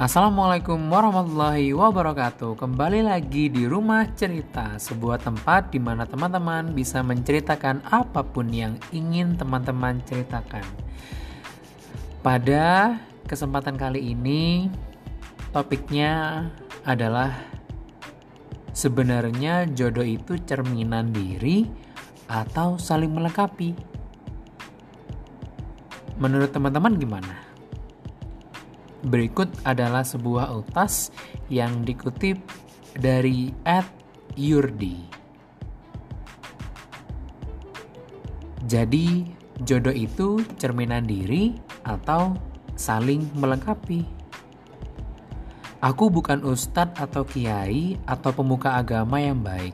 Assalamualaikum 0.00 0.80
warahmatullahi 0.88 1.76
wabarakatuh. 1.76 2.56
Kembali 2.56 3.04
lagi 3.04 3.52
di 3.52 3.68
Rumah 3.68 4.08
Cerita, 4.16 4.80
sebuah 4.80 5.20
tempat 5.20 5.68
di 5.68 5.76
mana 5.76 6.08
teman-teman 6.08 6.72
bisa 6.72 7.04
menceritakan 7.04 7.84
apa 7.84 8.24
pun 8.24 8.48
yang 8.48 8.80
ingin 8.96 9.36
teman-teman 9.36 10.00
ceritakan. 10.08 10.64
Pada 12.24 12.96
kesempatan 13.28 13.76
kali 13.76 14.16
ini, 14.16 14.72
topiknya 15.52 16.48
adalah 16.88 17.36
sebenarnya 18.72 19.68
jodoh 19.68 20.08
itu 20.08 20.40
cerminan 20.48 21.12
diri 21.12 21.68
atau 22.24 22.80
saling 22.80 23.12
melengkapi. 23.12 23.76
Menurut 26.16 26.48
teman-teman 26.56 26.96
gimana? 26.96 27.59
Berikut 29.00 29.48
adalah 29.64 30.04
sebuah 30.04 30.52
utas 30.52 31.08
yang 31.48 31.88
dikutip 31.88 32.36
dari 32.92 33.48
Ed 33.64 33.88
Yurdi. 34.36 35.08
Jadi, 38.68 39.24
jodoh 39.64 39.94
itu 39.96 40.44
cerminan 40.60 41.08
diri 41.08 41.56
atau 41.80 42.36
saling 42.76 43.24
melengkapi. 43.40 44.04
Aku 45.80 46.12
bukan 46.12 46.44
ustadz 46.44 47.00
atau 47.00 47.24
kiai 47.24 47.96
atau 48.04 48.36
pemuka 48.36 48.76
agama 48.76 49.16
yang 49.16 49.40
baik. 49.40 49.72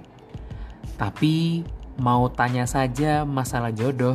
Tapi 0.95 1.67
mau 1.99 2.31
tanya 2.31 2.63
saja 2.63 3.27
masalah 3.27 3.75
jodoh. 3.75 4.15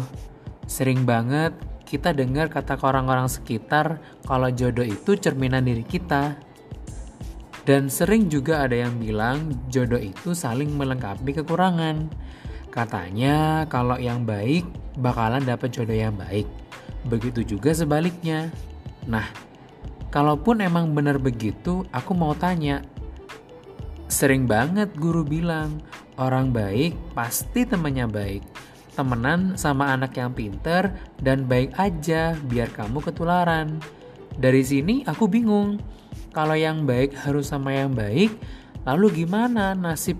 Sering 0.72 1.04
banget 1.04 1.52
kita 1.92 2.16
dengar 2.16 2.48
kata 2.48 2.80
orang-orang 2.80 3.28
sekitar 3.28 4.00
kalau 4.24 4.48
jodoh 4.48 4.88
itu 4.88 5.20
cerminan 5.20 5.68
diri 5.68 5.84
kita. 5.84 6.40
Dan 7.68 7.92
sering 7.92 8.32
juga 8.32 8.64
ada 8.64 8.74
yang 8.80 8.96
bilang 8.96 9.52
jodoh 9.68 10.00
itu 10.00 10.32
saling 10.32 10.72
melengkapi 10.72 11.36
kekurangan. 11.36 12.08
Katanya 12.72 13.68
kalau 13.68 14.00
yang 14.00 14.24
baik 14.24 14.64
bakalan 15.04 15.44
dapat 15.44 15.76
jodoh 15.76 15.94
yang 15.94 16.16
baik. 16.16 16.48
Begitu 17.12 17.44
juga 17.44 17.76
sebaliknya. 17.76 18.48
Nah, 19.04 19.28
kalaupun 20.16 20.64
emang 20.64 20.96
benar 20.96 21.20
begitu, 21.20 21.84
aku 21.92 22.16
mau 22.16 22.32
tanya. 22.32 22.80
Sering 24.08 24.48
banget 24.48 24.96
guru 24.96 25.28
bilang, 25.28 25.84
orang 26.16 26.56
baik 26.56 26.96
pasti 27.12 27.68
temannya 27.68 28.08
baik 28.08 28.71
temenan 28.96 29.56
sama 29.56 29.96
anak 29.96 30.16
yang 30.20 30.36
pinter 30.36 30.92
dan 31.20 31.48
baik 31.48 31.76
aja 31.80 32.36
biar 32.48 32.72
kamu 32.72 33.00
ketularan. 33.02 33.80
Dari 34.36 34.64
sini 34.64 35.04
aku 35.08 35.28
bingung. 35.28 35.80
Kalau 36.32 36.56
yang 36.56 36.88
baik 36.88 37.12
harus 37.28 37.52
sama 37.52 37.76
yang 37.76 37.92
baik, 37.92 38.32
lalu 38.88 39.24
gimana 39.24 39.76
nasib 39.76 40.16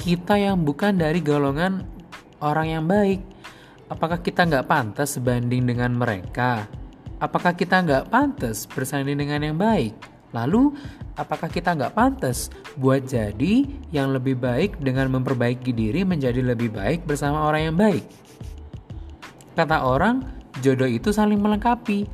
kita 0.00 0.34
yang 0.34 0.66
bukan 0.66 0.98
dari 0.98 1.22
golongan 1.22 1.86
orang 2.42 2.66
yang 2.74 2.84
baik? 2.90 3.22
Apakah 3.86 4.18
kita 4.18 4.48
nggak 4.48 4.66
pantas 4.66 5.14
sebanding 5.14 5.62
dengan 5.62 5.94
mereka? 5.94 6.66
Apakah 7.20 7.52
kita 7.52 7.84
nggak 7.84 8.08
pantas 8.08 8.64
bersanding 8.64 9.20
dengan 9.20 9.44
yang 9.44 9.58
baik? 9.60 9.94
Lalu, 10.30 10.74
apakah 11.18 11.50
kita 11.50 11.74
nggak 11.74 11.94
pantas 11.94 12.54
buat 12.78 13.02
jadi 13.02 13.66
yang 13.90 14.14
lebih 14.14 14.38
baik 14.38 14.78
dengan 14.78 15.10
memperbaiki 15.10 15.74
diri 15.74 16.06
menjadi 16.06 16.42
lebih 16.42 16.70
baik 16.70 17.06
bersama 17.06 17.46
orang 17.50 17.62
yang 17.70 17.76
baik? 17.76 18.04
Kata 19.58 19.82
orang, 19.82 20.22
jodoh 20.62 20.88
itu 20.88 21.10
saling 21.10 21.42
melengkapi. 21.42 22.06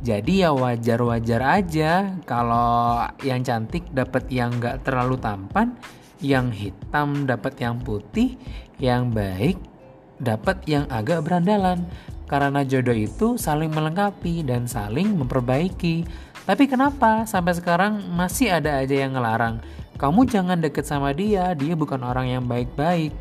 Jadi 0.00 0.40
ya 0.42 0.50
wajar-wajar 0.56 1.60
aja 1.60 2.16
kalau 2.24 3.04
yang 3.20 3.44
cantik 3.44 3.84
dapat 3.92 4.26
yang 4.32 4.56
nggak 4.56 4.80
terlalu 4.80 5.20
tampan, 5.20 5.76
yang 6.24 6.48
hitam 6.48 7.28
dapat 7.28 7.60
yang 7.60 7.76
putih, 7.78 8.40
yang 8.80 9.12
baik 9.12 9.60
dapat 10.20 10.62
yang 10.68 10.84
agak 10.92 11.24
berandalan. 11.24 11.88
Karena 12.30 12.62
jodoh 12.62 12.94
itu 12.94 13.34
saling 13.34 13.74
melengkapi 13.74 14.46
dan 14.46 14.70
saling 14.70 15.18
memperbaiki 15.18 16.06
tapi 16.50 16.66
kenapa 16.66 17.30
sampai 17.30 17.54
sekarang 17.54 18.02
masih 18.10 18.50
ada 18.50 18.82
aja 18.82 19.06
yang 19.06 19.14
ngelarang? 19.14 19.62
Kamu 19.94 20.26
jangan 20.26 20.58
deket 20.58 20.82
sama 20.82 21.14
dia, 21.14 21.54
dia 21.54 21.78
bukan 21.78 22.02
orang 22.02 22.26
yang 22.26 22.42
baik-baik. 22.42 23.14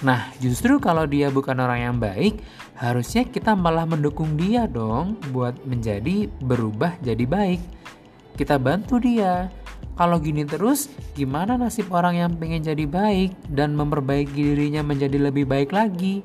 Nah, 0.00 0.32
justru 0.40 0.80
kalau 0.80 1.04
dia 1.04 1.28
bukan 1.28 1.52
orang 1.60 1.84
yang 1.84 1.96
baik, 2.00 2.40
harusnya 2.80 3.28
kita 3.28 3.52
malah 3.52 3.84
mendukung 3.84 4.40
dia 4.40 4.64
dong 4.64 5.20
buat 5.36 5.52
menjadi 5.68 6.32
berubah 6.40 6.96
jadi 7.04 7.28
baik. 7.28 7.60
Kita 8.40 8.56
bantu 8.56 8.96
dia. 9.04 9.52
Kalau 9.92 10.16
gini 10.16 10.48
terus, 10.48 10.88
gimana 11.12 11.60
nasib 11.60 11.92
orang 11.92 12.16
yang 12.16 12.32
pengen 12.40 12.64
jadi 12.64 12.88
baik 12.88 13.36
dan 13.52 13.76
memperbaiki 13.76 14.32
dirinya 14.32 14.80
menjadi 14.80 15.28
lebih 15.28 15.44
baik 15.44 15.76
lagi? 15.76 16.24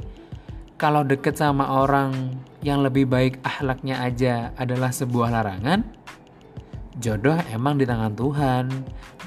Kalau 0.79 1.03
deket 1.03 1.35
sama 1.35 1.67
orang 1.83 2.39
yang 2.63 2.79
lebih 2.79 3.03
baik 3.03 3.43
ahlaknya 3.43 3.99
aja 3.99 4.55
adalah 4.55 4.95
sebuah 4.95 5.27
larangan, 5.27 5.83
jodoh 6.95 7.35
emang 7.51 7.75
di 7.75 7.83
tangan 7.83 8.15
Tuhan 8.15 8.65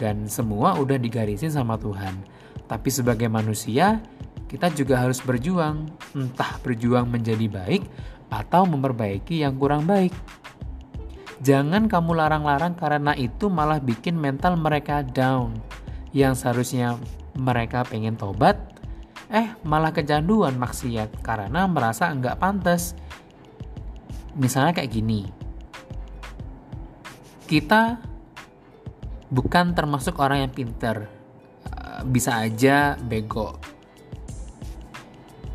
dan 0.00 0.24
semua 0.32 0.80
udah 0.80 0.96
digarisin 0.96 1.52
sama 1.52 1.76
Tuhan. 1.76 2.16
Tapi 2.64 2.88
sebagai 2.88 3.28
manusia, 3.28 4.00
kita 4.48 4.72
juga 4.72 5.04
harus 5.04 5.20
berjuang, 5.20 5.92
entah 6.16 6.56
berjuang 6.64 7.04
menjadi 7.04 7.44
baik 7.44 7.84
atau 8.32 8.64
memperbaiki 8.64 9.44
yang 9.44 9.60
kurang 9.60 9.84
baik. 9.84 10.16
Jangan 11.44 11.84
kamu 11.84 12.16
larang-larang 12.16 12.72
karena 12.80 13.12
itu 13.12 13.52
malah 13.52 13.76
bikin 13.76 14.16
mental 14.16 14.56
mereka 14.56 15.04
down. 15.04 15.60
Yang 16.16 16.44
seharusnya 16.44 16.96
mereka 17.36 17.84
pengen 17.84 18.16
tobat, 18.16 18.71
eh 19.32 19.56
malah 19.64 19.96
kecanduan 19.96 20.60
maksiat 20.60 21.24
karena 21.24 21.64
merasa 21.64 22.12
enggak 22.12 22.36
pantas. 22.36 22.92
Misalnya 24.36 24.76
kayak 24.76 24.92
gini. 24.92 25.24
Kita 27.48 27.96
bukan 29.32 29.72
termasuk 29.72 30.20
orang 30.20 30.44
yang 30.44 30.52
pinter. 30.52 31.08
Eh, 31.64 32.00
bisa 32.04 32.44
aja 32.44 33.00
bego. 33.00 33.56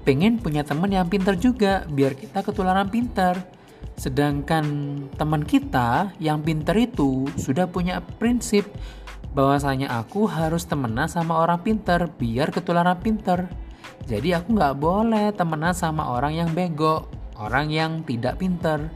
Pengen 0.02 0.42
punya 0.42 0.66
teman 0.66 0.90
yang 0.90 1.06
pinter 1.06 1.38
juga 1.38 1.86
biar 1.86 2.18
kita 2.18 2.42
ketularan 2.42 2.90
pinter. 2.90 3.38
Sedangkan 3.98 4.66
teman 5.18 5.46
kita 5.46 6.18
yang 6.18 6.42
pinter 6.42 6.74
itu 6.78 7.30
sudah 7.38 7.70
punya 7.70 8.02
prinsip 8.22 8.66
bahwasanya 9.38 9.94
aku 9.94 10.26
harus 10.26 10.66
temenan 10.66 11.06
sama 11.06 11.38
orang 11.38 11.62
pinter 11.62 12.10
biar 12.10 12.50
ketularan 12.50 12.98
pinter. 12.98 13.67
Jadi 14.08 14.32
aku 14.32 14.56
nggak 14.56 14.78
boleh 14.80 15.36
temenan 15.36 15.76
sama 15.76 16.08
orang 16.16 16.34
yang 16.36 16.50
bego, 16.56 17.12
orang 17.36 17.68
yang 17.68 18.02
tidak 18.08 18.40
pinter. 18.40 18.88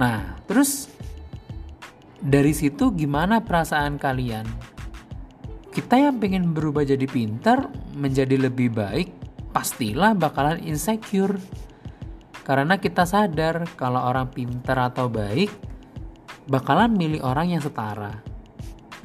Nah, 0.00 0.40
terus 0.48 0.88
dari 2.20 2.56
situ 2.56 2.96
gimana 2.96 3.44
perasaan 3.44 4.00
kalian? 4.00 4.48
Kita 5.68 6.00
yang 6.00 6.16
pengen 6.16 6.56
berubah 6.56 6.88
jadi 6.88 7.04
pinter, 7.04 7.68
menjadi 7.92 8.48
lebih 8.48 8.72
baik, 8.72 9.12
pastilah 9.52 10.16
bakalan 10.16 10.56
insecure. 10.64 11.36
Karena 12.40 12.80
kita 12.80 13.04
sadar 13.04 13.68
kalau 13.76 14.00
orang 14.00 14.32
pinter 14.32 14.72
atau 14.80 15.12
baik, 15.12 15.52
bakalan 16.48 16.96
milih 16.96 17.20
orang 17.20 17.52
yang 17.52 17.60
setara. 17.60 18.35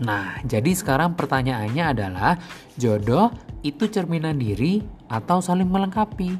Nah, 0.01 0.41
jadi 0.49 0.73
sekarang 0.73 1.13
pertanyaannya 1.13 1.83
adalah 1.93 2.33
jodoh 2.73 3.29
itu 3.61 3.85
cerminan 3.85 4.41
diri 4.41 4.81
atau 5.05 5.37
saling 5.37 5.69
melengkapi. 5.69 6.33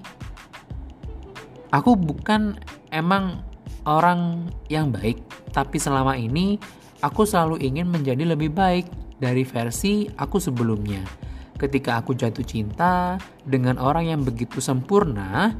Aku 1.69 1.93
bukan 1.93 2.57
emang 2.89 3.45
orang 3.85 4.49
yang 4.67 4.89
baik, 4.89 5.21
tapi 5.53 5.77
selama 5.77 6.17
ini 6.17 6.57
aku 7.05 7.23
selalu 7.23 7.61
ingin 7.61 7.87
menjadi 7.87 8.33
lebih 8.33 8.49
baik 8.49 8.89
dari 9.21 9.45
versi 9.45 10.09
aku 10.09 10.41
sebelumnya. 10.41 11.05
Ketika 11.61 12.01
aku 12.01 12.17
jatuh 12.17 12.41
cinta 12.41 13.21
dengan 13.45 13.77
orang 13.77 14.09
yang 14.09 14.21
begitu 14.25 14.57
sempurna, 14.57 15.53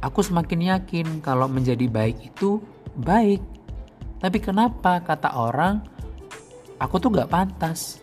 aku 0.00 0.24
semakin 0.24 0.72
yakin 0.72 1.06
kalau 1.20 1.44
menjadi 1.52 1.84
baik 1.84 2.32
itu 2.32 2.64
baik. 2.96 3.44
Tapi 4.24 4.38
kenapa 4.40 5.04
kata 5.04 5.36
orang, 5.36 5.84
aku 6.78 7.00
tuh 7.00 7.10
gak 7.12 7.32
pantas? 7.32 8.00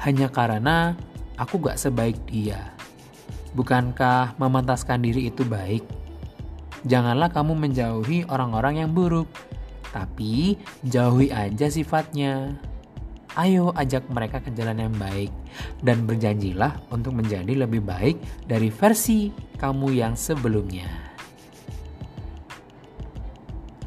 Hanya 0.00 0.30
karena 0.30 0.96
aku 1.38 1.58
gak 1.62 1.78
sebaik 1.78 2.18
dia. 2.26 2.74
Bukankah 3.54 4.34
memantaskan 4.38 5.02
diri 5.02 5.30
itu 5.30 5.46
baik? 5.46 5.86
Janganlah 6.84 7.30
kamu 7.30 7.54
menjauhi 7.54 8.28
orang-orang 8.28 8.84
yang 8.84 8.90
buruk, 8.92 9.30
tapi 9.94 10.58
jauhi 10.84 11.30
aja 11.30 11.70
sifatnya. 11.70 12.58
Ayo 13.34 13.74
ajak 13.74 14.06
mereka 14.14 14.38
ke 14.38 14.54
jalan 14.54 14.78
yang 14.78 14.94
baik 14.94 15.30
dan 15.82 16.06
berjanjilah 16.06 16.78
untuk 16.94 17.18
menjadi 17.18 17.66
lebih 17.66 17.82
baik 17.82 18.18
dari 18.46 18.70
versi 18.70 19.30
kamu 19.58 19.90
yang 19.90 20.14
sebelumnya. 20.14 20.86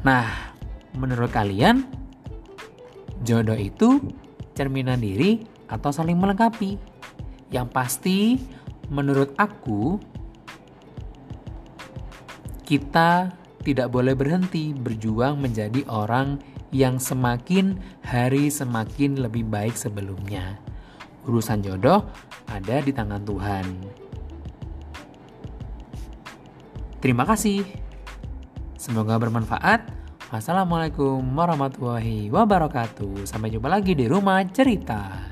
Nah, 0.04 0.52
menurut 0.96 1.32
kalian 1.32 1.97
jodoh 3.28 3.60
itu 3.60 4.00
cerminan 4.56 5.04
diri 5.04 5.44
atau 5.68 5.92
saling 5.92 6.16
melengkapi? 6.16 6.80
Yang 7.52 7.68
pasti 7.68 8.18
menurut 8.88 9.36
aku 9.36 10.00
kita 12.64 13.32
tidak 13.64 13.92
boleh 13.92 14.16
berhenti 14.16 14.72
berjuang 14.72 15.40
menjadi 15.40 15.84
orang 15.88 16.40
yang 16.72 17.00
semakin 17.00 17.80
hari 18.04 18.48
semakin 18.48 19.20
lebih 19.20 19.44
baik 19.48 19.76
sebelumnya. 19.76 20.56
Urusan 21.28 21.60
jodoh 21.60 22.08
ada 22.48 22.80
di 22.80 22.92
tangan 22.92 23.24
Tuhan. 23.24 23.66
Terima 27.00 27.24
kasih. 27.28 27.64
Semoga 28.76 29.20
bermanfaat. 29.20 29.97
Wassalamualaikum 30.28 31.24
warahmatullahi 31.24 32.28
wabarakatuh. 32.28 33.24
Sampai 33.24 33.48
jumpa 33.48 33.72
lagi 33.72 33.96
di 33.96 34.04
rumah 34.04 34.44
cerita. 34.52 35.27